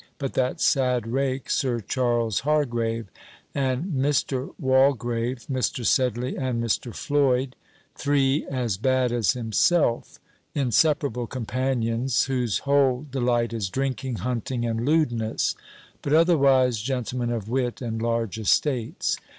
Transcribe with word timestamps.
but 0.17 0.33
that 0.33 0.59
sad 0.59 1.05
rake 1.05 1.47
Sir 1.47 1.79
Charles 1.79 2.39
Hargrave; 2.39 3.05
and 3.53 3.85
Mr. 3.93 4.49
Walgrave, 4.59 5.45
Mr. 5.45 5.85
Sedley, 5.85 6.35
and 6.35 6.59
Mr. 6.59 6.91
Floyd, 6.91 7.55
three 7.93 8.43
as 8.47 8.77
bad 8.77 9.11
as 9.11 9.33
himself; 9.33 10.19
inseparable 10.55 11.27
companions, 11.27 12.23
whose 12.25 12.57
whole 12.65 13.05
delight 13.11 13.53
is 13.53 13.69
drinking, 13.69 14.15
hunting, 14.15 14.65
and 14.65 14.87
lewdness; 14.87 15.55
but 16.01 16.13
otherwise 16.13 16.79
gentlemen 16.81 17.29
of 17.31 17.47
wit 17.47 17.79
and 17.79 18.01
large 18.01 18.39
estates. 18.39 19.17